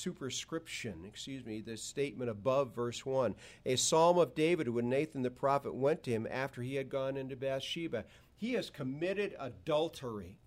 [0.00, 3.34] superscription, excuse me, the statement above verse 1.
[3.66, 7.16] A psalm of David when Nathan the prophet went to him after he had gone
[7.16, 8.04] into Bathsheba.
[8.36, 10.38] He has committed adultery.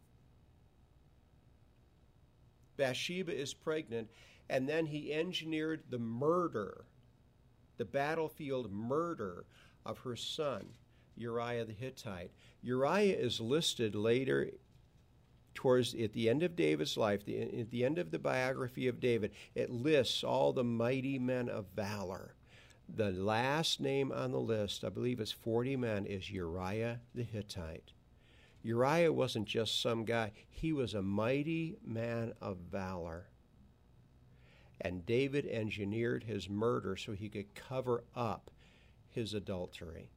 [2.76, 4.10] Bathsheba is pregnant,
[4.50, 6.86] and then he engineered the murder,
[7.78, 9.46] the battlefield murder
[9.86, 10.70] of her son,
[11.16, 12.32] Uriah the Hittite.
[12.62, 14.50] Uriah is listed later
[15.54, 19.00] towards at the end of David's life, the, at the end of the biography of
[19.00, 22.36] David, it lists all the mighty men of valor.
[22.96, 27.92] The last name on the list, I believe it's 40 men, is Uriah the Hittite.
[28.62, 33.28] Uriah wasn't just some guy, he was a mighty man of valor.
[34.80, 38.52] And David engineered his murder so he could cover up
[39.10, 40.10] his adultery.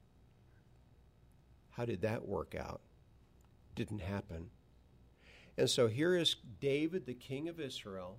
[1.70, 2.80] How did that work out?
[3.74, 4.50] Didn't happen.
[5.58, 8.18] And so here is David, the king of Israel,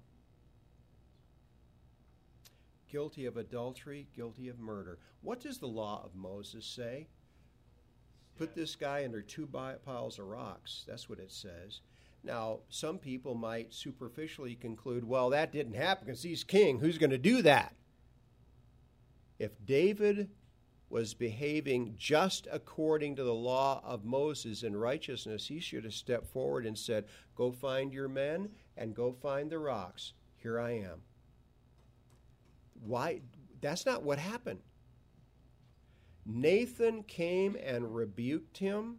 [2.90, 4.98] guilty of adultery, guilty of murder.
[5.22, 7.08] What does the law of Moses say?
[8.38, 10.84] Put this guy under two piles of rocks.
[10.88, 11.82] That's what it says.
[12.24, 16.80] Now, some people might superficially conclude, well, that didn't happen because he's king.
[16.80, 17.76] Who's going to do that?
[19.40, 20.30] If David
[20.90, 26.28] was behaving just according to the law of Moses in righteousness, he should have stepped
[26.28, 30.14] forward and said, Go find your men and go find the rocks.
[30.38, 31.02] Here I am.
[32.86, 33.22] Why?
[33.60, 34.60] That's not what happened.
[36.26, 38.98] Nathan came and rebuked him,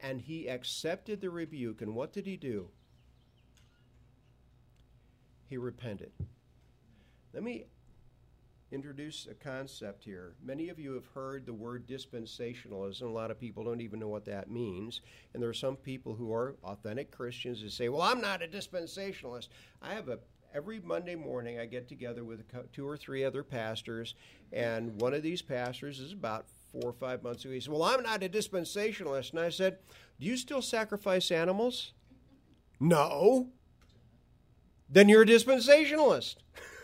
[0.00, 1.82] and he accepted the rebuke.
[1.82, 2.68] And what did he do?
[5.48, 6.12] He repented.
[7.32, 7.64] Let me
[8.70, 10.34] introduce a concept here.
[10.44, 13.02] Many of you have heard the word dispensationalism.
[13.02, 15.00] A lot of people don't even know what that means.
[15.32, 18.46] And there are some people who are authentic Christians who say, Well, I'm not a
[18.46, 19.48] dispensationalist.
[19.80, 20.18] I have a
[20.54, 24.14] every Monday morning I get together with two or three other pastors,
[24.52, 27.54] and one of these pastors is about four or five months ago.
[27.54, 29.30] He said, Well, I'm not a dispensationalist.
[29.30, 29.78] And I said,
[30.20, 31.92] Do you still sacrifice animals?
[32.80, 33.48] No.
[34.90, 36.36] Then you're a dispensationalist.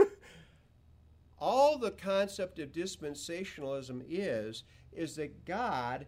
[1.39, 6.07] all the concept of dispensationalism is is that God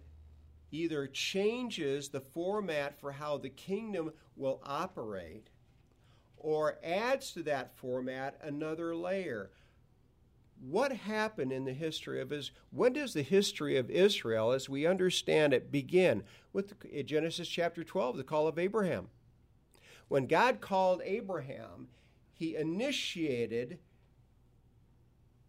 [0.70, 5.48] either changes the format for how the kingdom will operate
[6.36, 9.50] or adds to that format another layer.
[10.60, 12.56] What happened in the history of Israel?
[12.70, 16.22] When does the history of Israel, as we understand it, begin?
[16.52, 19.08] With uh, Genesis chapter 12, the call of Abraham.
[20.08, 21.88] When God called Abraham,
[22.32, 23.78] he initiated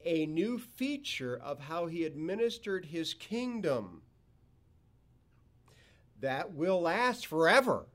[0.08, 4.02] a new feature of how he administered his kingdom
[6.22, 7.86] that will last forever.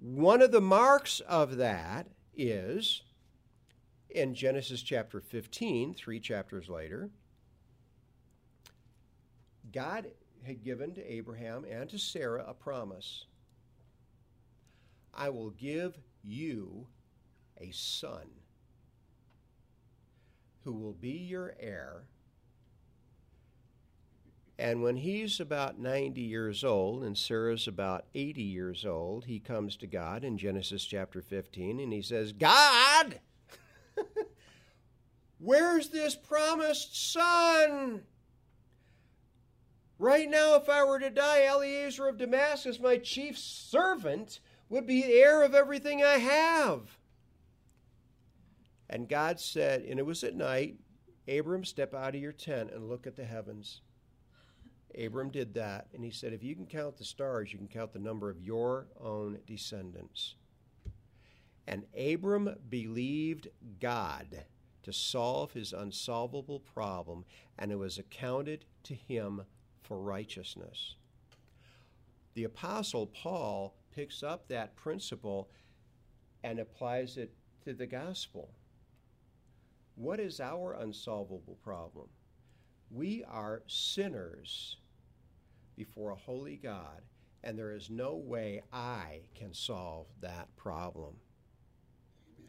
[0.00, 3.02] One of the marks of that is
[4.08, 7.10] in Genesis chapter 15, three chapters later,
[9.70, 10.06] God
[10.46, 13.26] had given to Abraham and to Sarah a promise
[15.18, 16.86] I will give you
[17.60, 18.30] a son
[20.62, 22.04] who will be your heir.
[24.60, 29.76] And when he's about 90 years old and Sarah's about 80 years old, he comes
[29.78, 33.18] to God in Genesis chapter 15 and he says, God,
[35.38, 38.02] where's this promised son?
[39.98, 45.04] Right now, if I were to die, Eliezer of Damascus, my chief servant, would be
[45.04, 46.98] heir of everything I have.
[48.90, 50.76] And God said, and it was at night,
[51.28, 53.82] Abram, step out of your tent and look at the heavens.
[54.98, 57.92] Abram did that, and he said, If you can count the stars, you can count
[57.92, 60.36] the number of your own descendants.
[61.66, 64.44] And Abram believed God
[64.84, 67.26] to solve his unsolvable problem,
[67.58, 69.42] and it was accounted to him
[69.82, 70.96] for righteousness.
[72.32, 75.48] The Apostle Paul picks up that principle
[76.44, 77.32] and applies it
[77.64, 78.48] to the gospel.
[79.96, 82.06] What is our unsolvable problem?
[82.92, 84.76] We are sinners
[85.74, 87.02] before a holy God,
[87.42, 91.14] and there is no way I can solve that problem.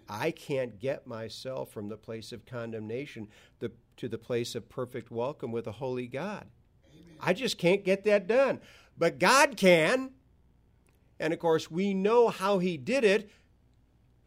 [0.07, 3.27] I can't get myself from the place of condemnation
[3.59, 6.45] to the place of perfect welcome with a holy God.
[6.93, 7.17] Amen.
[7.19, 8.59] I just can't get that done.
[8.99, 10.11] But God can.
[11.19, 13.29] And of course, we know how he did it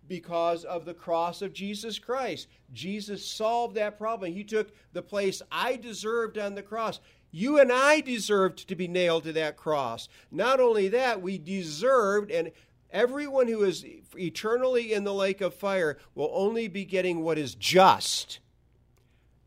[0.08, 2.48] because of the cross of Jesus Christ.
[2.72, 4.32] Jesus solved that problem.
[4.32, 7.00] He took the place I deserved on the cross.
[7.30, 10.08] You and I deserved to be nailed to that cross.
[10.30, 12.52] Not only that, we deserved, and
[12.90, 13.86] everyone who is
[14.18, 18.38] eternally in the lake of fire will only be getting what is just.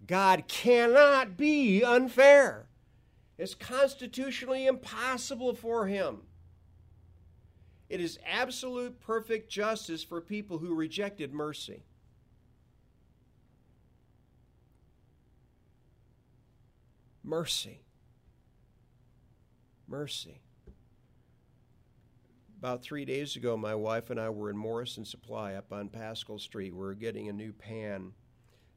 [0.07, 2.65] God cannot be unfair.
[3.37, 6.21] It's constitutionally impossible for him.
[7.95, 11.85] It is absolute perfect justice for people who rejected mercy.
[17.23, 17.85] Mercy.
[19.87, 20.41] Mercy.
[22.59, 26.37] About three days ago, my wife and I were in Morrison Supply up on Pascal
[26.37, 26.73] Street.
[26.73, 28.11] We were getting a new pan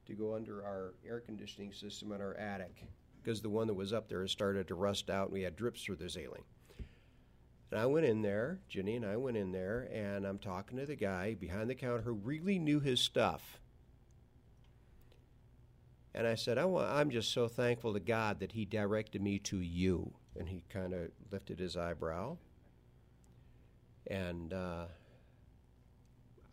[0.06, 2.84] to go under our air conditioning system in our attic
[3.20, 5.82] because the one that was up there started to rust out and we had drips
[5.82, 6.44] through the ceiling.
[7.70, 10.86] And I went in there, Jenny and I went in there, and I'm talking to
[10.86, 13.60] the guy behind the counter who really knew his stuff.
[16.14, 19.58] And I said, I am just so thankful to God that He directed me to
[19.58, 20.12] you.
[20.36, 22.38] And he kind of lifted his eyebrow.
[24.06, 24.86] And, uh,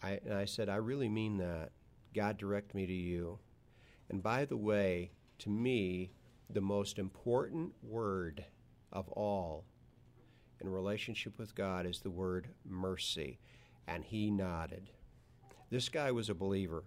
[0.02, 1.72] I, and I said, I really mean that.
[2.14, 3.40] God direct me to you.
[4.10, 6.12] And by the way, to me,
[6.50, 8.46] the most important word
[8.92, 9.66] of all
[10.62, 13.40] in relationship with God is the word mercy.
[13.88, 14.90] And he nodded.
[15.70, 16.84] This guy was a believer.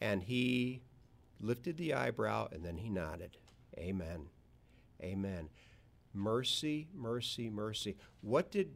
[0.00, 0.82] And he
[1.40, 3.36] lifted the eyebrow and then he nodded.
[3.78, 4.26] Amen.
[5.02, 5.48] Amen.
[6.12, 7.96] Mercy, mercy, mercy.
[8.20, 8.70] What did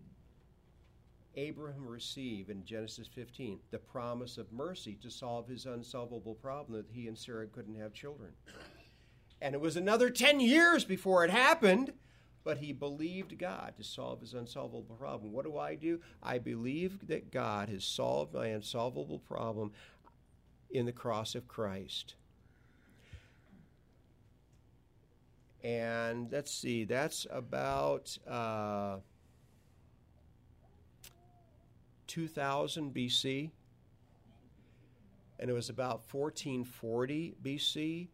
[1.37, 3.61] Abraham receive in Genesis 15?
[3.71, 7.93] The promise of mercy to solve his unsolvable problem that he and Sarah couldn't have
[7.93, 8.32] children.
[9.41, 11.93] And it was another 10 years before it happened,
[12.44, 15.32] but he believed God to solve his unsolvable problem.
[15.32, 16.00] What do I do?
[16.23, 19.73] I believe that God has solved my unsolvable problem
[20.70, 22.14] in the cross of Christ.
[25.62, 28.99] And let's see, that's about uh,
[32.06, 33.50] 2000 BC.
[35.40, 38.08] And it was about 1440 BC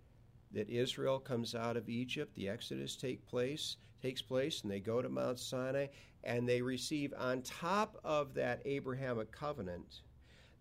[0.52, 2.34] that Israel comes out of Egypt.
[2.34, 5.86] The Exodus take place, takes place, and they go to Mount Sinai,
[6.24, 10.00] and they receive on top of that Abrahamic covenant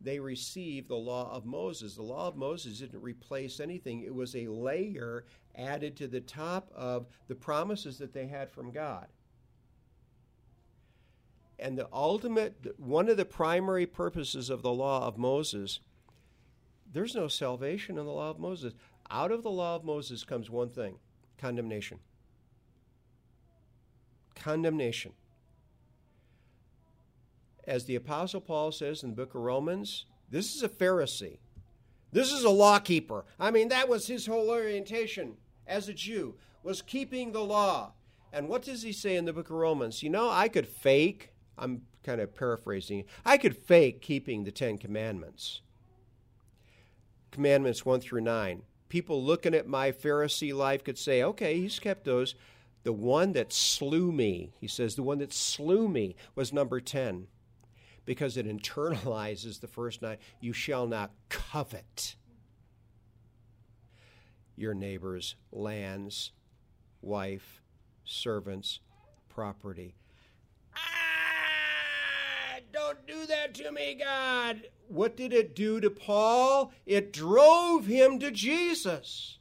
[0.03, 1.95] they receive the law of Moses.
[1.95, 5.25] The law of Moses didn't replace anything, it was a layer
[5.55, 9.07] added to the top of the promises that they had from God.
[11.59, 15.79] And the ultimate, one of the primary purposes of the law of Moses,
[16.91, 18.73] there's no salvation in the law of Moses.
[19.09, 20.97] Out of the law of Moses comes one thing
[21.37, 21.99] condemnation.
[24.35, 25.13] Condemnation
[27.65, 31.39] as the Apostle Paul says in the book of Romans, this is a Pharisee.
[32.11, 33.25] This is a lawkeeper.
[33.39, 37.93] I mean, that was his whole orientation as a Jew, was keeping the law.
[38.31, 40.03] And what does he say in the book of Romans?
[40.03, 44.77] You know, I could fake, I'm kind of paraphrasing, I could fake keeping the Ten
[44.77, 45.61] Commandments.
[47.31, 48.63] Commandments 1 through 9.
[48.89, 52.35] People looking at my Pharisee life could say, okay, he's kept those.
[52.83, 57.27] The one that slew me, he says, the one that slew me was number 10
[58.05, 60.17] because it internalizes the first nine.
[60.41, 62.15] You shall not covet
[64.55, 66.31] your neighbor's lands,
[67.01, 67.61] wife,
[68.03, 68.79] servants,
[69.29, 69.95] property.
[70.75, 74.63] Ah, don't do that to me, God.
[74.87, 76.71] What did it do to Paul?
[76.85, 79.39] It drove him to Jesus.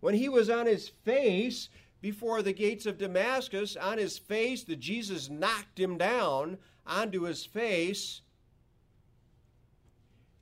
[0.00, 1.68] When he was on his face
[2.00, 7.44] before the gates of Damascus, on his face, the Jesus knocked him down onto his
[7.44, 8.22] face.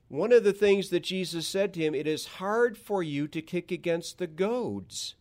[0.07, 3.41] One of the things that Jesus said to him, it is hard for you to
[3.41, 5.15] kick against the goads.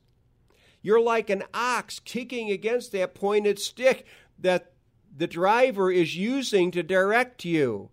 [0.80, 4.06] You're like an ox kicking against that pointed stick
[4.38, 4.72] that
[5.14, 7.90] the driver is using to direct you.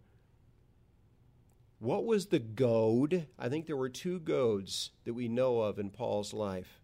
[1.86, 3.28] What was the goad?
[3.38, 6.80] I think there were two goads that we know of in Paul's life.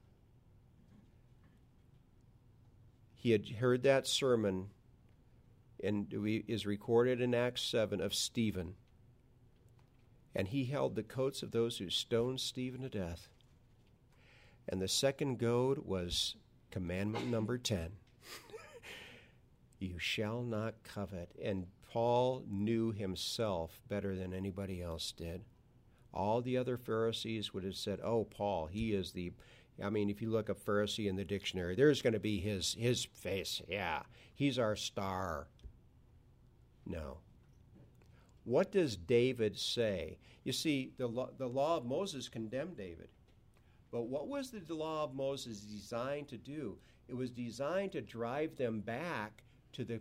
[3.16, 4.70] He had heard that sermon
[5.84, 6.14] and
[6.48, 8.76] is recorded in Acts 7 of Stephen.
[10.36, 13.28] And he held the coats of those who stoned Stephen to death.
[14.70, 16.36] And the second goad was
[16.70, 17.90] commandment number 10
[19.80, 21.32] You shall not covet.
[21.44, 25.42] And Paul knew himself better than anybody else did.
[26.14, 29.34] All the other Pharisees would have said, Oh, Paul, he is the.
[29.84, 32.76] I mean, if you look up Pharisee in the dictionary, there's going to be his
[32.80, 33.62] his face.
[33.68, 35.48] Yeah, he's our star.
[36.86, 37.18] No.
[38.44, 40.18] What does David say?
[40.44, 43.10] You see, the law, the law of Moses condemned David.
[43.92, 46.78] But what was the law of Moses designed to do?
[47.10, 49.44] It was designed to drive them back
[49.74, 50.00] to the,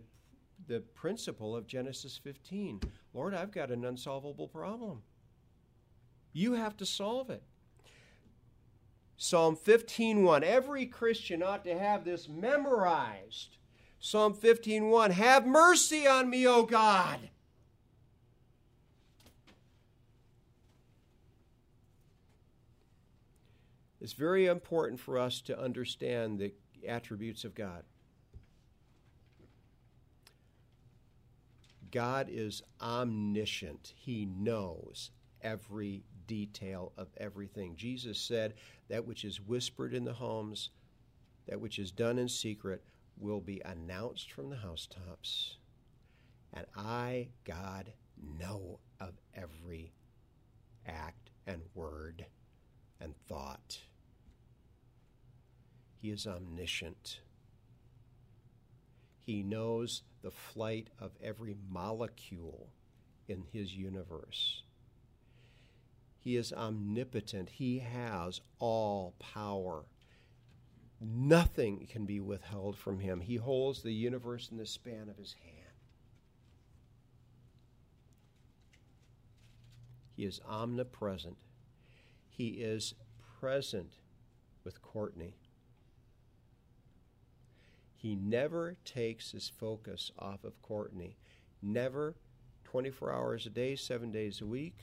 [0.67, 2.81] the principle of Genesis 15.
[3.13, 5.03] Lord, I've got an unsolvable problem.
[6.33, 7.43] You have to solve it.
[9.17, 10.43] Psalm 15:1.
[10.43, 13.57] Every Christian ought to have this memorized.
[13.99, 15.11] Psalm 15:1.
[15.11, 17.29] Have mercy on me, O God.
[23.99, 26.55] It's very important for us to understand the
[26.87, 27.85] attributes of God.
[31.91, 33.93] God is omniscient.
[33.95, 37.75] He knows every detail of everything.
[37.75, 38.53] Jesus said,
[38.89, 40.69] That which is whispered in the homes,
[41.47, 42.83] that which is done in secret,
[43.17, 45.57] will be announced from the housetops.
[46.53, 47.91] And I, God,
[48.39, 49.93] know of every
[50.85, 52.25] act and word
[52.99, 53.79] and thought.
[56.01, 57.19] He is omniscient.
[59.31, 62.67] He knows the flight of every molecule
[63.29, 64.63] in his universe.
[66.19, 67.47] He is omnipotent.
[67.47, 69.85] He has all power.
[70.99, 73.21] Nothing can be withheld from him.
[73.21, 75.75] He holds the universe in the span of his hand.
[80.13, 81.37] He is omnipresent.
[82.27, 82.95] He is
[83.39, 83.93] present
[84.65, 85.37] with Courtney.
[88.01, 91.17] He never takes his focus off of Courtney.
[91.61, 92.15] Never
[92.63, 94.77] 24 hours a day, seven days a week.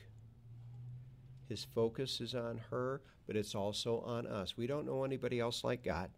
[1.48, 4.56] His focus is on her, but it's also on us.
[4.56, 6.10] We don't know anybody else like God.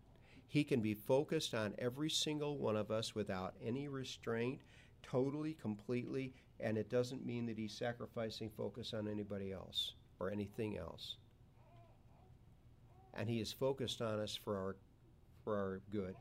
[0.46, 4.60] He can be focused on every single one of us without any restraint,
[5.02, 10.76] totally, completely, and it doesn't mean that he's sacrificing focus on anybody else or anything
[10.76, 11.16] else.
[13.14, 14.76] And he is focused on us for our
[15.42, 16.14] for our good.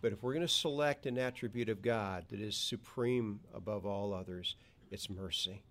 [0.00, 4.14] But if we're going to select an attribute of God that is supreme above all
[4.14, 4.54] others,
[4.90, 5.62] it's mercy.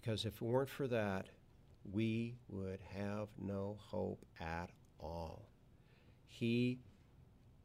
[0.00, 1.26] Because if it weren't for that,
[1.92, 5.48] we would have no hope at all.
[6.26, 6.78] He,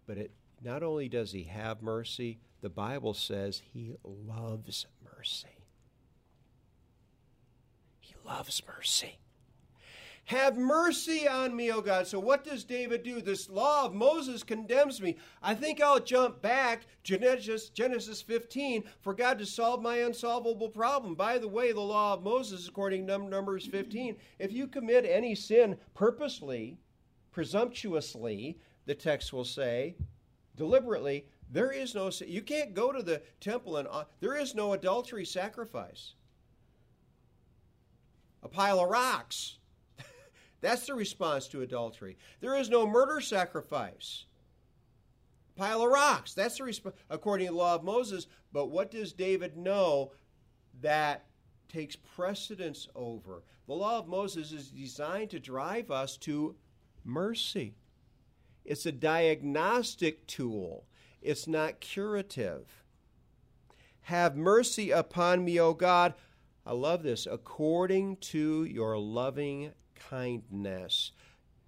[0.05, 5.65] but it not only does he have mercy, the Bible says he loves mercy.
[8.01, 9.19] He loves mercy.
[10.29, 12.05] Have mercy on me, O God.
[12.05, 13.19] So, what does David do?
[13.19, 15.17] This law of Moses condemns me.
[15.41, 21.15] I think I'll jump back, Genesis, Genesis 15, for God to solve my unsolvable problem.
[21.15, 25.33] By the way, the law of Moses, according to Numbers 15, if you commit any
[25.33, 26.77] sin purposely,
[27.31, 29.95] presumptuously, the text will say,
[30.55, 32.27] deliberately, there is no sin.
[32.29, 36.13] You can't go to the temple and uh, there is no adultery sacrifice.
[38.43, 39.55] A pile of rocks
[40.61, 42.17] that's the response to adultery.
[42.41, 44.25] There is no murder sacrifice.
[45.55, 46.33] Pile of rocks.
[46.33, 48.27] That's the response, according to the law of Moses.
[48.51, 50.11] But what does David know
[50.81, 51.25] that
[51.67, 53.43] takes precedence over?
[53.67, 56.55] The law of Moses is designed to drive us to
[57.03, 57.75] mercy.
[58.65, 60.85] It's a diagnostic tool,
[61.21, 62.83] it's not curative.
[64.01, 66.15] Have mercy upon me, O God.
[66.65, 67.27] I love this.
[67.29, 69.71] According to your loving
[70.09, 71.11] kindness,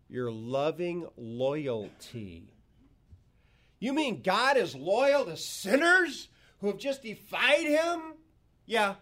[0.09, 2.53] your loving loyalty.
[3.79, 8.13] You mean God is loyal to sinners who have just defied him?
[8.65, 8.95] Yeah.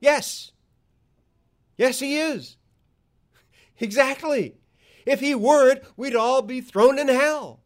[0.00, 0.52] Yes.
[1.76, 2.56] Yes, he is.
[3.80, 4.54] Exactly.
[5.04, 7.63] If he weren't, we'd all be thrown in hell.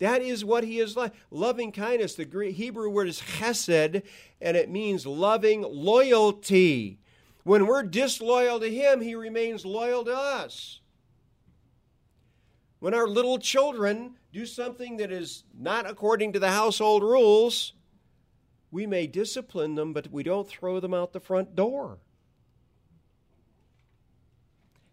[0.00, 1.12] That is what he is like.
[1.30, 4.02] Loving kindness, the Greek, Hebrew word is chesed,
[4.40, 6.98] and it means loving loyalty.
[7.44, 10.80] When we're disloyal to him, he remains loyal to us.
[12.80, 17.74] When our little children do something that is not according to the household rules,
[18.70, 21.98] we may discipline them, but we don't throw them out the front door.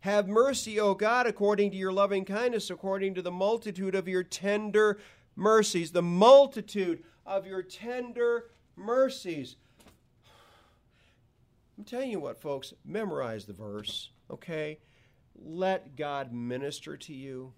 [0.02, 4.24] Have mercy, O God, according to your loving kindness, according to the multitude of your
[4.24, 5.00] tender
[5.36, 5.92] mercies.
[5.92, 9.56] The multitude of your tender mercies.
[11.78, 14.80] I'm telling you what, folks, memorize the verse, okay?
[15.36, 17.54] Let God minister to you.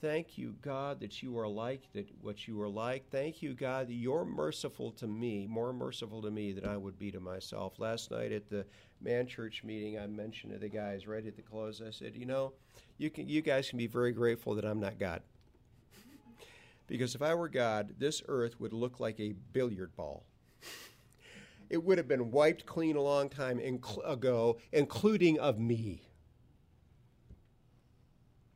[0.00, 3.08] Thank you, God, that you are like that what you are like.
[3.10, 6.98] Thank you, God, that you're merciful to me, more merciful to me than I would
[6.98, 7.78] be to myself.
[7.78, 8.66] Last night at the
[9.00, 12.26] man church meeting, I mentioned to the guys right at the close, I said, you
[12.26, 12.52] know,
[12.98, 15.22] you can you guys can be very grateful that I'm not God.
[16.88, 20.24] Because if I were God, this earth would look like a billiard ball.
[21.70, 23.60] it would have been wiped clean a long time
[24.04, 26.02] ago, including of me.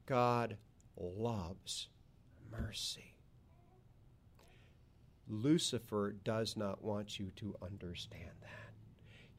[0.07, 0.57] God
[0.97, 1.89] loves
[2.53, 3.15] mercy.
[5.29, 8.60] Lucifer does not want you to understand that.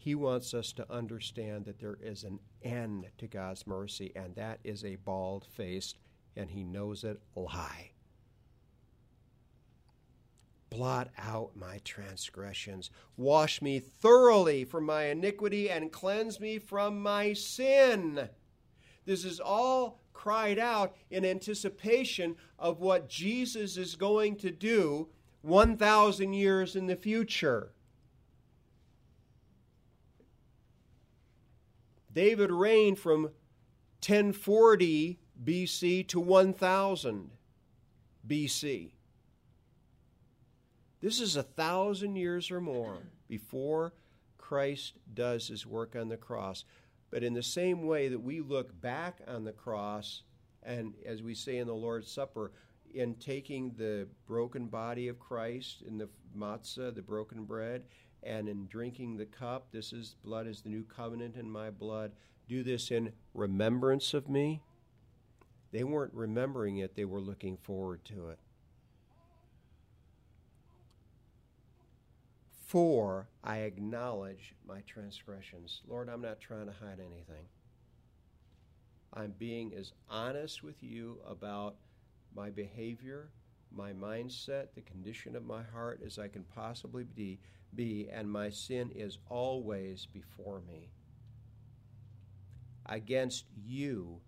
[0.03, 4.57] He wants us to understand that there is an end to God's mercy, and that
[4.63, 5.99] is a bald faced,
[6.35, 7.91] and he knows it, lie.
[10.71, 12.89] Blot out my transgressions.
[13.15, 18.27] Wash me thoroughly from my iniquity and cleanse me from my sin.
[19.05, 25.09] This is all cried out in anticipation of what Jesus is going to do
[25.43, 27.71] 1,000 years in the future.
[32.13, 33.23] David reigned from
[34.05, 37.31] 1040 BC to 1000
[38.27, 38.91] BC.
[41.01, 43.93] This is a thousand years or more before
[44.37, 46.65] Christ does his work on the cross.
[47.09, 50.23] But in the same way that we look back on the cross,
[50.63, 52.51] and as we say in the Lord's Supper,
[52.93, 57.83] in taking the broken body of Christ in the matzah, the broken bread,
[58.23, 62.11] and in drinking the cup, this is blood is the new covenant in my blood.
[62.47, 64.61] Do this in remembrance of me.
[65.71, 68.39] They weren't remembering it, they were looking forward to it.
[72.71, 75.81] For I acknowledge my transgressions.
[75.87, 77.45] Lord, I'm not trying to hide anything.
[79.13, 81.75] I'm being as honest with you about
[82.33, 83.29] my behavior,
[83.75, 87.39] my mindset, the condition of my heart as I can possibly be,
[87.75, 90.89] be and my sin is always before me.
[92.85, 94.19] Against you,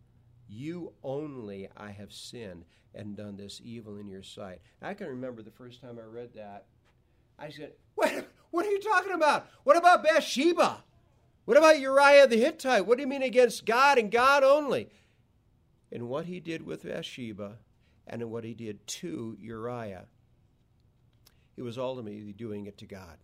[0.47, 4.61] you only I have sinned and done this evil in your sight.
[4.81, 6.65] I can remember the first time I read that.
[7.39, 9.47] I said, What, what are you talking about?
[9.63, 10.83] What about Bathsheba?
[11.45, 12.85] What about Uriah the Hittite?
[12.85, 14.89] What do you mean against God and God only?
[15.91, 17.57] And what he did with Bathsheba
[18.07, 20.05] and in what he did to Uriah.
[21.55, 23.17] He was ultimately doing it to God.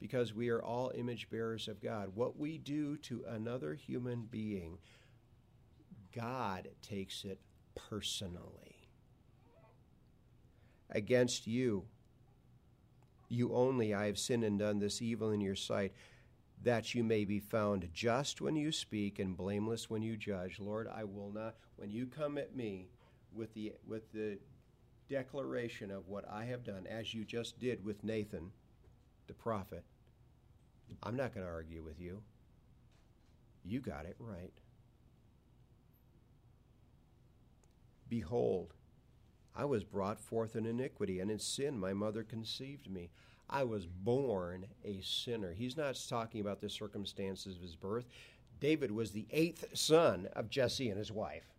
[0.00, 2.12] Because we are all image bearers of God.
[2.14, 4.78] What we do to another human being,
[6.14, 7.38] God takes it
[7.74, 8.88] personally.
[10.90, 11.84] Against you,
[13.28, 15.92] you only I have sinned and done this evil in your sight
[16.62, 20.58] that you may be found just when you speak and blameless when you judge.
[20.60, 22.88] Lord, I will not when you come at me
[23.32, 24.38] with the with the
[25.08, 28.50] declaration of what I have done as you just did with Nathan
[29.30, 29.84] the prophet.
[31.04, 32.20] I'm not going to argue with you.
[33.64, 34.52] You got it right.
[38.08, 38.74] Behold,
[39.54, 43.10] I was brought forth in iniquity, and in sin my mother conceived me.
[43.48, 45.52] I was born a sinner.
[45.52, 48.08] He's not talking about the circumstances of his birth.
[48.58, 51.54] David was the eighth son of Jesse and his wife.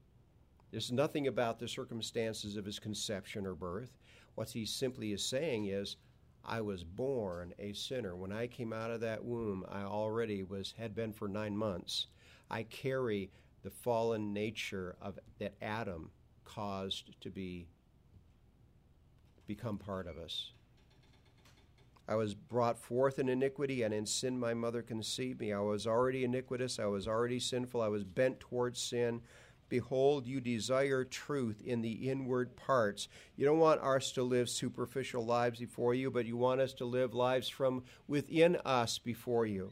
[0.71, 3.97] There's nothing about the circumstances of his conception or birth.
[4.35, 5.95] What he simply is saying is,
[6.45, 8.15] I was born a sinner.
[8.15, 12.07] When I came out of that womb, I already was had been for nine months.
[12.49, 13.31] I carry
[13.63, 16.09] the fallen nature of that Adam
[16.43, 17.67] caused to be
[19.47, 20.51] become part of us.
[22.07, 25.53] I was brought forth in iniquity, and in sin my mother conceived me.
[25.53, 29.21] I was already iniquitous, I was already sinful, I was bent towards sin.
[29.71, 33.07] Behold, you desire truth in the inward parts.
[33.37, 36.85] You don't want us to live superficial lives before you, but you want us to
[36.85, 39.71] live lives from within us before you.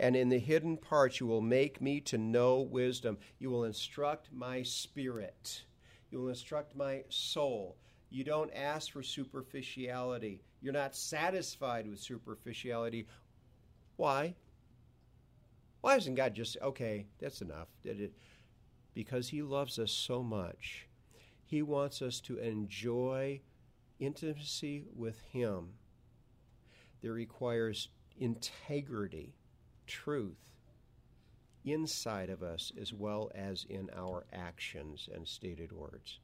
[0.00, 3.18] And in the hidden parts, you will make me to know wisdom.
[3.38, 5.64] You will instruct my spirit.
[6.10, 7.76] You will instruct my soul.
[8.08, 10.40] You don't ask for superficiality.
[10.62, 13.06] You're not satisfied with superficiality.
[13.96, 14.34] Why?
[15.80, 17.68] Why isn't God just, okay, that's enough?
[17.82, 18.12] Did it?
[18.94, 20.86] Because He loves us so much.
[21.44, 23.40] He wants us to enjoy
[23.98, 25.70] intimacy with Him
[27.00, 27.88] that requires
[28.18, 29.34] integrity,
[29.86, 30.48] truth,
[31.64, 36.18] inside of us as well as in our actions and stated words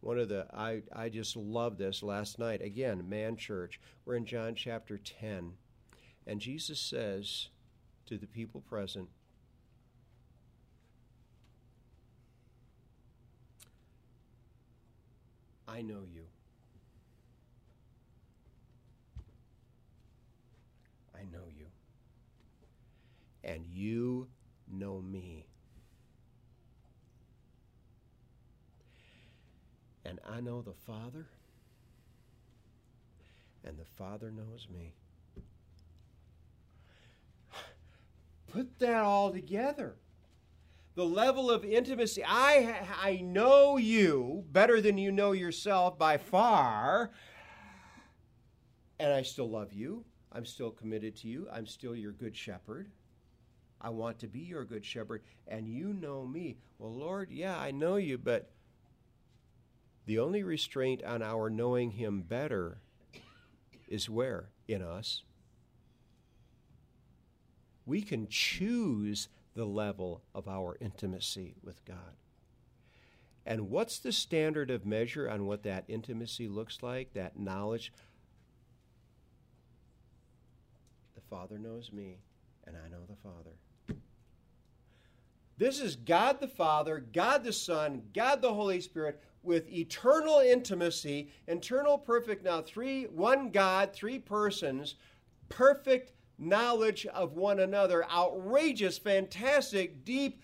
[0.00, 4.26] one of the I, I just love this last night again man church we're in
[4.26, 5.52] john chapter 10
[6.26, 7.48] and jesus says
[8.06, 9.08] to the people present.
[15.68, 16.22] I know you.
[21.14, 21.66] I know you.
[23.42, 24.28] And you
[24.70, 25.46] know me.
[30.04, 31.26] And I know the Father,
[33.64, 34.92] and the Father knows me.
[38.52, 39.96] Put that all together.
[40.94, 42.22] The level of intimacy.
[42.26, 47.10] I, I know you better than you know yourself by far,
[48.98, 50.04] and I still love you.
[50.32, 51.48] I'm still committed to you.
[51.52, 52.90] I'm still your good shepherd.
[53.80, 56.56] I want to be your good shepherd, and you know me.
[56.78, 58.50] Well, Lord, yeah, I know you, but
[60.06, 62.78] the only restraint on our knowing Him better
[63.88, 64.48] is where?
[64.66, 65.22] In us.
[67.86, 72.16] We can choose the level of our intimacy with God.
[73.46, 77.92] And what's the standard of measure on what that intimacy looks like, that knowledge?
[81.14, 82.18] The Father knows me,
[82.66, 84.00] and I know the Father.
[85.58, 91.30] This is God the Father, God the Son, God the Holy Spirit with eternal intimacy,
[91.46, 94.96] eternal perfect now three one God, three persons,
[95.48, 100.42] perfect knowledge of one another, outrageous, fantastic, deep,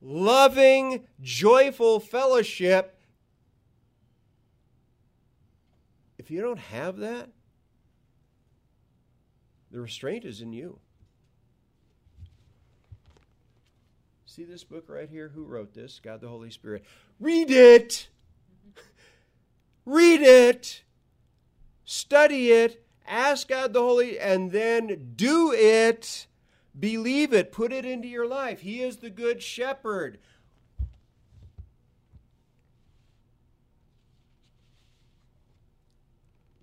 [0.00, 2.98] loving, joyful fellowship.
[6.18, 7.30] If you don't have that,
[9.70, 10.78] the restraint is in you.
[14.26, 15.28] See this book right here?
[15.34, 16.00] Who wrote this?
[16.02, 16.84] God the Holy Spirit.
[17.18, 18.08] Read it!
[18.68, 19.92] Mm-hmm.
[19.92, 20.84] Read it!
[21.84, 22.86] Study it!
[23.10, 26.28] Ask God the Holy, and then do it!
[26.78, 27.50] Believe it.
[27.50, 28.60] Put it into your life.
[28.60, 30.18] He is the good shepherd.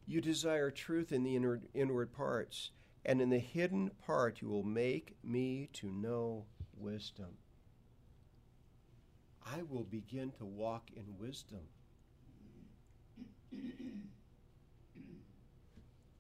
[0.06, 2.72] You desire truth in the inward, inward parts,
[3.06, 6.46] and in the hidden part you will make me to know
[6.78, 7.38] wisdom.
[9.46, 11.60] I will begin to walk in wisdom.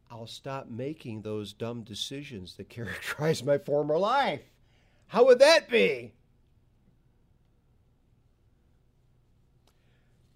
[0.09, 4.41] I'll stop making those dumb decisions that characterize my former life.
[5.07, 6.13] How would that be?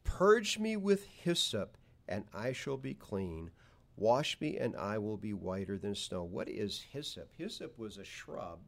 [0.03, 3.51] Purge me with hyssop, and I shall be clean.
[3.95, 6.23] Wash me, and I will be whiter than snow.
[6.23, 7.31] What is hyssop?
[7.37, 8.59] Hyssop was a shrub,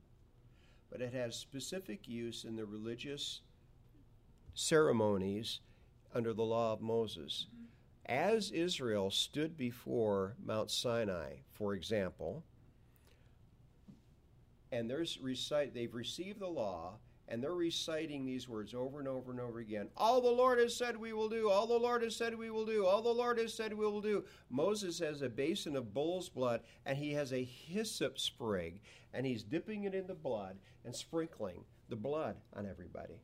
[0.90, 3.42] but it has specific use in the religious
[4.54, 5.60] ceremonies
[6.14, 7.48] under the law of Moses.
[7.50, 7.73] Mm-hmm.
[8.06, 12.44] As Israel stood before Mount Sinai, for example,
[14.72, 16.96] and there's recite, they've received the law,
[17.30, 19.88] and they're reciting these words over and over and over again.
[19.96, 22.66] All the Lord has said we will do, all the Lord has said we will
[22.66, 24.26] do, all the Lord has said we will do.
[24.50, 28.82] Moses has a basin of bull's blood, and he has a hyssop sprig,
[29.14, 33.22] and he's dipping it in the blood and sprinkling the blood on everybody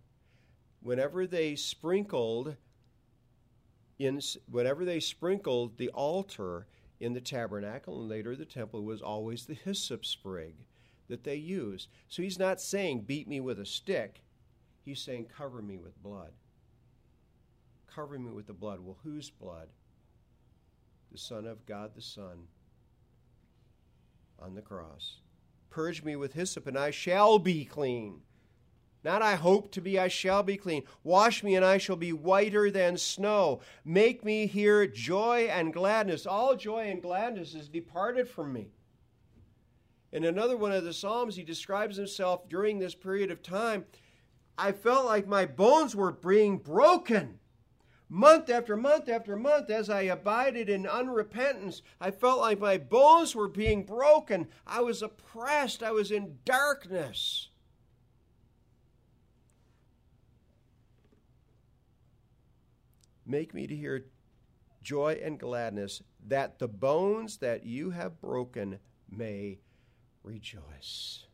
[0.82, 2.56] whenever they sprinkled
[4.00, 6.66] in whenever they sprinkled the altar
[7.00, 10.56] in the tabernacle and later the temple was always the hyssop sprig
[11.10, 11.90] that they used.
[12.08, 14.22] So he's not saying beat me with a stick.
[14.84, 16.32] He's saying cover me with blood.
[17.94, 18.80] Cover me with the blood.
[18.80, 19.68] Well, whose blood?
[21.12, 22.48] The Son of God the Son
[24.40, 25.18] on the cross.
[25.70, 28.22] Purge me with hyssop, and I shall be clean.
[29.04, 30.84] Not I hope to be, I shall be clean.
[31.04, 33.62] Wash me, and I shall be whiter than snow.
[33.86, 36.26] Make me hear joy and gladness.
[36.26, 38.72] All joy and gladness is departed from me.
[40.12, 43.86] In another one of the Psalms, he describes himself during this period of time.
[44.58, 47.40] I felt like my bones were being broken.
[48.10, 53.36] Month after month after month, as I abided in unrepentance, I felt like my bones
[53.36, 54.48] were being broken.
[54.66, 55.84] I was oppressed.
[55.84, 57.49] I was in darkness.
[63.30, 64.06] Make me to hear
[64.82, 69.60] joy and gladness, that the bones that you have broken may
[70.24, 71.28] rejoice.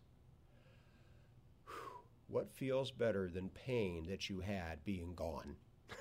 [2.27, 5.55] What feels better than pain that you had being gone?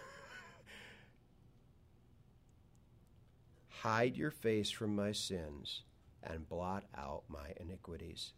[3.69, 5.83] Hide your face from my sins
[6.25, 8.33] and blot out my iniquities.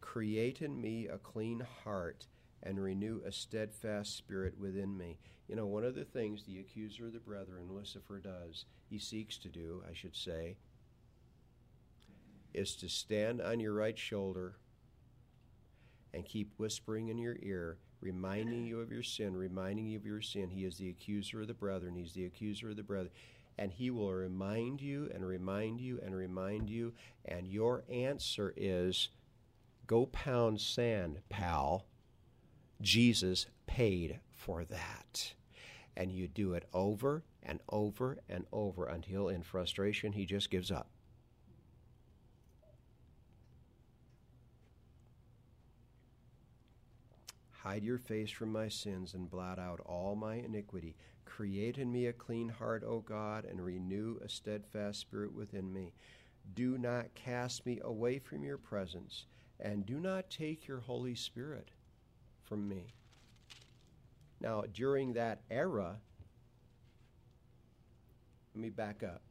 [0.00, 2.26] Create in me a clean heart
[2.66, 5.18] and renew a steadfast spirit within me.
[5.48, 9.38] You know, one of the things the accuser of the brethren, Lucifer, does, he seeks
[9.38, 10.56] to do, I should say,
[12.52, 14.56] is to stand on your right shoulder
[16.12, 20.22] and keep whispering in your ear, reminding you of your sin, reminding you of your
[20.22, 20.50] sin.
[20.50, 21.94] He is the accuser of the brethren.
[21.94, 23.12] He's the accuser of the brethren.
[23.58, 26.92] And he will remind you and remind you and remind you.
[27.24, 29.10] And your answer is
[29.86, 31.86] go pound sand, pal.
[32.80, 35.32] Jesus paid for that.
[35.96, 40.70] And you do it over and over and over until in frustration he just gives
[40.70, 40.88] up.
[47.50, 50.94] Hide your face from my sins and blot out all my iniquity.
[51.24, 55.92] Create in me a clean heart, O God, and renew a steadfast spirit within me.
[56.54, 59.24] Do not cast me away from your presence,
[59.58, 61.72] and do not take your Holy Spirit
[62.46, 62.86] from me.
[64.40, 65.96] Now, during that era,
[68.54, 69.22] let me back up.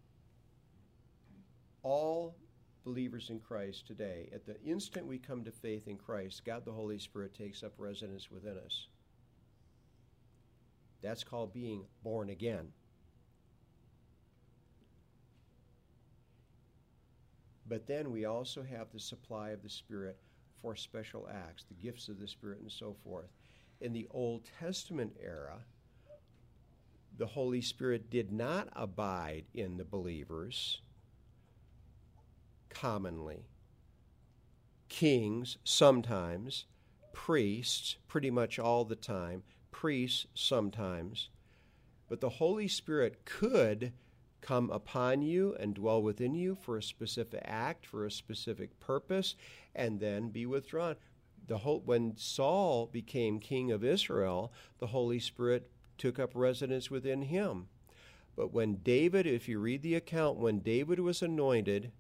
[1.83, 2.35] All
[2.83, 6.71] believers in Christ today, at the instant we come to faith in Christ, God the
[6.71, 8.87] Holy Spirit takes up residence within us.
[11.01, 12.67] That's called being born again.
[17.67, 20.17] But then we also have the supply of the Spirit
[20.73, 23.27] special acts, the gifts of the Spirit, and so forth.
[23.81, 25.57] In the Old Testament era,
[27.17, 30.79] the Holy Spirit did not abide in the believers
[32.69, 33.47] commonly.
[34.89, 36.65] Kings, sometimes.
[37.13, 39.43] Priests, pretty much all the time.
[39.71, 41.29] Priests, sometimes.
[42.07, 43.93] But the Holy Spirit could
[44.45, 49.35] come upon you and dwell within you for a specific act, for a specific purpose,
[49.73, 50.95] and then be withdrawn.
[51.47, 57.23] The whole, when Saul became king of Israel, the Holy Spirit took up residence within
[57.23, 57.67] him.
[58.35, 61.91] But when David, if you read the account, when David was anointed,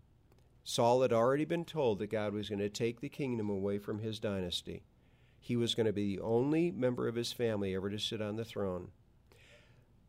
[0.63, 3.99] Saul had already been told that God was going to take the kingdom away from
[3.99, 4.83] his dynasty.
[5.39, 8.35] He was going to be the only member of his family ever to sit on
[8.35, 8.89] the throne.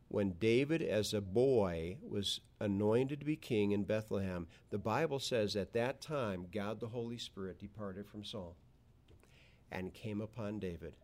[0.08, 5.56] When David, as a boy, was anointed to be king in Bethlehem, the Bible says
[5.56, 8.56] at that time God the Holy Spirit departed from Saul
[9.70, 10.94] and came upon David.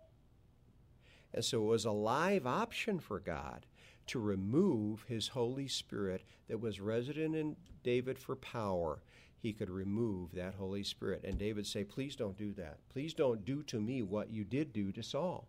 [1.34, 3.66] And so it was a live option for God
[4.08, 9.00] to remove his Holy Spirit that was resident in David for power
[9.42, 11.24] he could remove that Holy Spirit.
[11.24, 12.78] And David say, Please don't do that.
[12.92, 15.48] Please don't do to me what you did do to Saul.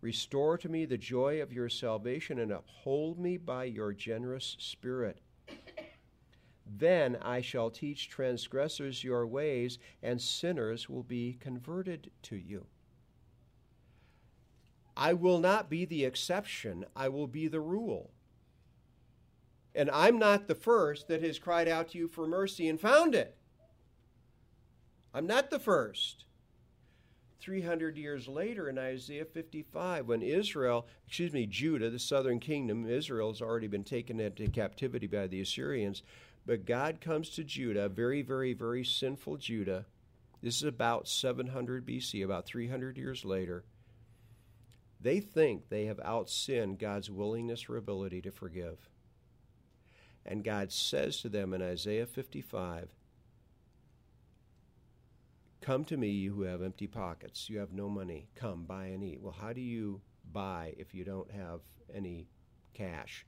[0.00, 5.20] Restore to me the joy of your salvation and uphold me by your generous spirit.
[6.66, 12.66] Then I shall teach transgressors your ways, and sinners will be converted to you.
[14.96, 18.10] I will not be the exception, I will be the rule.
[19.74, 23.14] And I'm not the first that has cried out to you for mercy and found
[23.14, 23.36] it.
[25.12, 26.24] I'm not the first.
[27.40, 33.32] 300 years later in Isaiah 55, when Israel, excuse me, Judah, the southern kingdom, Israel
[33.32, 36.02] has already been taken into captivity by the Assyrians,
[36.46, 39.86] but God comes to Judah, very, very, very sinful Judah.
[40.42, 43.64] This is about 700 BC, about 300 years later.
[45.00, 48.88] They think they have outsinned God's willingness or ability to forgive.
[50.26, 52.90] And God says to them in Isaiah 55
[55.60, 57.50] Come to me, you who have empty pockets.
[57.50, 58.28] You have no money.
[58.34, 59.20] Come, buy and eat.
[59.20, 60.00] Well, how do you
[60.32, 61.60] buy if you don't have
[61.94, 62.28] any
[62.72, 63.26] cash?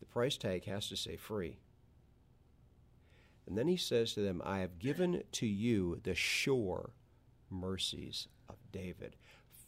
[0.00, 1.58] The price tag has to say free.
[3.46, 6.90] And then he says to them, I have given to you the sure
[7.48, 9.14] mercies of David.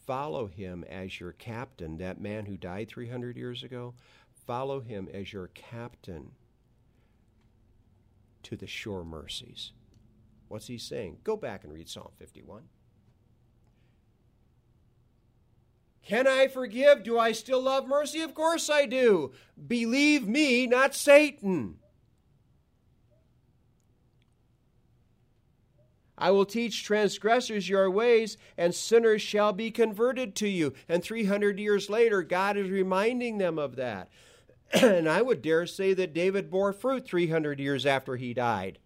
[0.05, 3.95] Follow him as your captain, that man who died 300 years ago
[4.49, 6.31] follow him as your captain
[8.43, 9.73] to the sure mercies.
[10.49, 11.19] What's he saying?
[11.25, 12.63] Go back and read Psalm 51.
[16.03, 17.03] Can I forgive?
[17.03, 18.23] Do I still love mercy?
[18.23, 19.33] Of course I do.
[19.67, 21.77] Believe me, not Satan.
[26.17, 30.73] I will teach transgressors your ways, and sinners shall be converted to you.
[30.89, 34.09] And 300 years later, God is reminding them of that.
[34.73, 38.79] and I would dare say that David bore fruit 300 years after he died.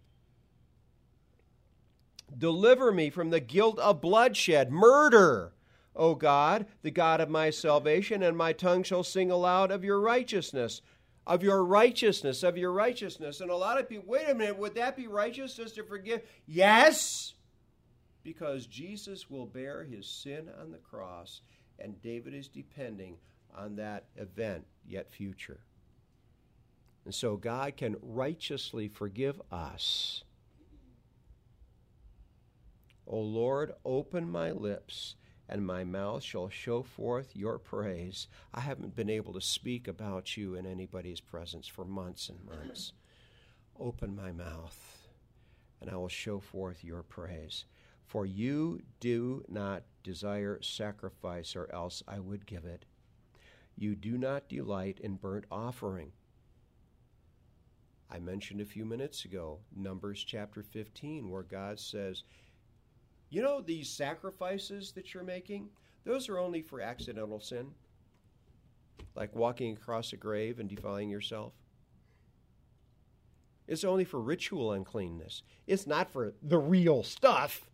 [2.37, 5.53] Deliver me from the guilt of bloodshed, murder,
[5.95, 9.99] O God, the God of my salvation, and my tongue shall sing aloud of your
[9.99, 10.81] righteousness.
[11.25, 13.39] Of your righteousness, of your righteousness.
[13.39, 16.21] And a lot of people, wait a minute, would that be righteousness to forgive?
[16.45, 17.33] Yes,
[18.23, 21.41] because Jesus will bear his sin on the cross,
[21.79, 23.15] and David is depending
[23.55, 25.61] on that event yet future.
[27.05, 30.23] And so God can righteously forgive us.
[33.05, 35.15] O Lord, open my lips,
[35.49, 38.27] and my mouth shall show forth your praise.
[38.53, 42.93] I haven't been able to speak about you in anybody's presence for months and months.
[43.79, 45.07] Open my mouth,
[45.81, 47.65] and I will show forth your praise.
[48.05, 52.85] For you do not desire sacrifice, or else I would give it.
[53.75, 56.11] You do not delight in burnt offering.
[58.11, 62.23] I mentioned a few minutes ago, Numbers chapter 15, where God says,
[63.33, 65.69] You know, these sacrifices that you're making,
[66.03, 67.71] those are only for accidental sin,
[69.15, 71.53] like walking across a grave and defiling yourself.
[73.67, 75.41] It's only for ritual uncleanness.
[75.65, 77.65] It's not for the real stuff.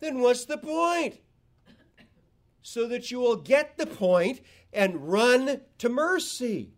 [0.00, 1.14] Then what's the point?
[2.60, 6.75] So that you will get the point and run to mercy.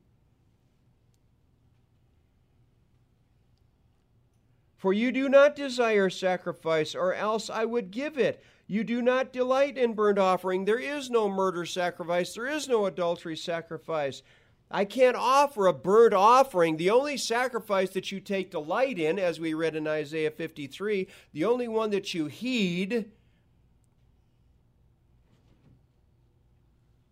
[4.79, 8.43] For you do not desire sacrifice, or else I would give it.
[8.69, 10.65] You do not delight in burnt offering.
[10.65, 12.33] There is no murder sacrifice.
[12.33, 14.23] There is no adultery sacrifice.
[14.71, 16.77] I can't offer a burnt offering.
[16.77, 21.45] The only sacrifice that you take delight in, as we read in Isaiah 53, the
[21.45, 23.11] only one that you heed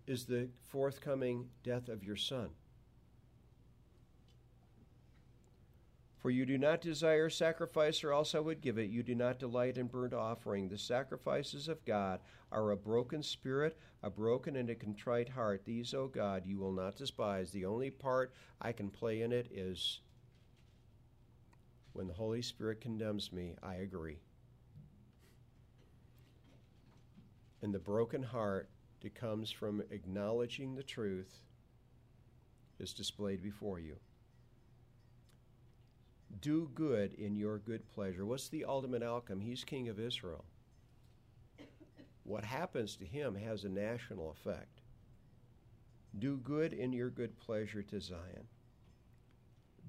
[0.06, 2.50] is the forthcoming death of your son.
[6.26, 8.90] For you do not desire sacrifice, or else I would give it.
[8.90, 10.68] You do not delight in burnt offering.
[10.68, 12.18] The sacrifices of God
[12.50, 15.64] are a broken spirit, a broken and a contrite heart.
[15.64, 17.52] These, O God, you will not despise.
[17.52, 20.00] The only part I can play in it is
[21.92, 24.18] when the Holy Spirit condemns me, I agree.
[27.62, 28.68] And the broken heart
[29.02, 31.44] that comes from acknowledging the truth
[32.80, 33.94] is displayed before you
[36.40, 38.26] do good in your good pleasure.
[38.26, 39.40] What's the ultimate outcome?
[39.40, 40.44] He's king of Israel.
[42.24, 44.80] What happens to him has a national effect.
[46.18, 48.48] Do good in your good pleasure to Zion.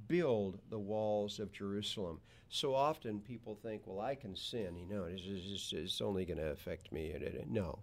[0.08, 2.20] Build the walls of Jerusalem.
[2.50, 4.76] So often people think, well, I can sin.
[4.76, 7.14] You know, it's, it's, it's only going to affect me.
[7.50, 7.80] No.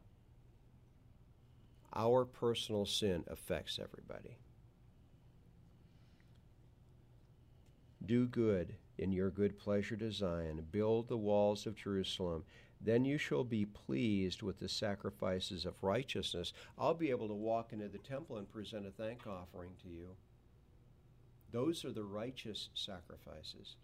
[1.94, 4.36] Our personal sin affects everybody.
[8.06, 12.44] Do good in your good pleasure to Zion, build the walls of Jerusalem.
[12.80, 16.52] Then you shall be pleased with the sacrifices of righteousness.
[16.78, 20.08] I'll be able to walk into the temple and present a thank offering to you.
[21.50, 23.76] Those are the righteous sacrifices.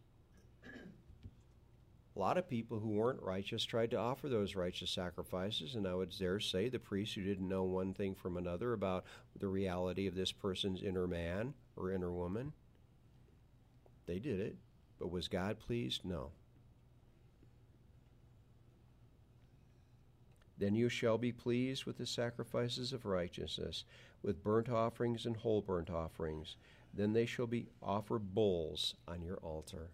[2.14, 5.94] A lot of people who weren't righteous tried to offer those righteous sacrifices, and I
[5.94, 9.04] would dare say the priests who didn't know one thing from another about
[9.38, 12.52] the reality of this person's inner man or inner woman
[14.10, 14.56] they did it.
[14.98, 16.04] But was God pleased?
[16.04, 16.30] No.
[20.58, 23.84] Then you shall be pleased with the sacrifices of righteousness,
[24.22, 26.56] with burnt offerings and whole burnt offerings.
[26.92, 29.90] Then they shall be offered bulls on your altar.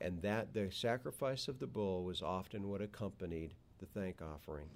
[0.00, 4.68] And that the sacrifice of the bull was often what accompanied the thank offering.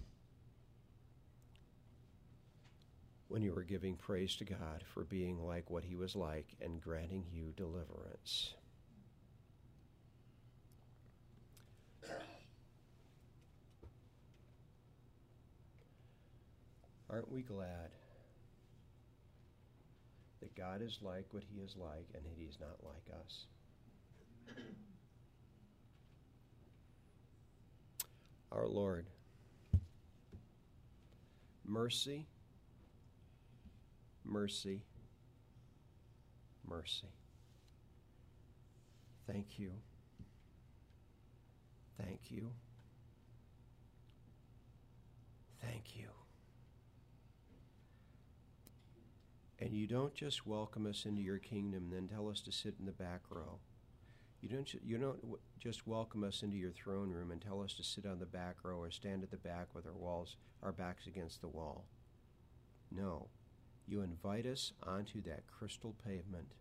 [3.31, 6.83] When you were giving praise to God for being like what He was like and
[6.83, 8.55] granting you deliverance.
[17.09, 17.91] Aren't we glad
[20.41, 23.45] that God is like what He is like and that He is not like us?
[28.51, 29.07] Our Lord,
[31.65, 32.27] mercy
[34.31, 34.83] mercy,
[36.67, 37.09] mercy.
[39.27, 39.73] Thank you.
[41.99, 42.51] Thank you.
[45.61, 46.09] Thank you.
[49.59, 52.87] And you don't just welcome us into your kingdom, then tell us to sit in
[52.87, 53.59] the back row.
[54.41, 55.19] You don't, you don't
[55.59, 58.57] just welcome us into your throne room and tell us to sit on the back
[58.63, 61.85] row or stand at the back with our walls, our backs against the wall.
[62.91, 63.29] No
[63.91, 66.53] you invite us onto that crystal pavement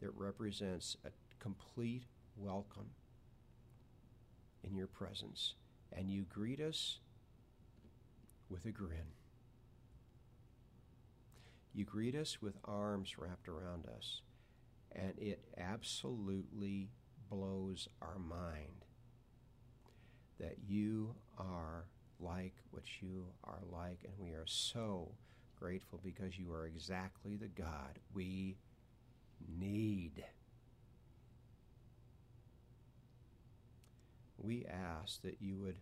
[0.00, 1.08] that represents a
[1.40, 2.04] complete
[2.36, 2.90] welcome
[4.62, 5.54] in your presence.
[5.92, 7.00] And you greet us
[8.48, 9.14] with a grin.
[11.74, 14.22] You greet us with arms wrapped around us.
[14.92, 16.90] And it absolutely
[17.28, 18.84] blows our mind
[20.38, 21.86] that you are
[22.20, 25.12] like what you are like, and we are so
[25.60, 28.56] grateful because you are exactly the God we
[29.58, 30.24] need.
[34.38, 35.76] We ask that you would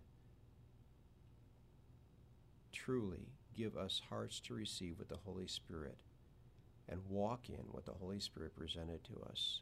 [2.72, 5.98] truly give us hearts to receive with the Holy Spirit
[6.88, 9.60] and walk in what the Holy Spirit presented to us.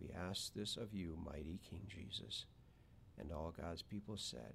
[0.00, 2.44] We ask this of you, mighty King Jesus.
[3.18, 4.54] And all God's people said,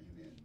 [0.00, 0.36] Amen.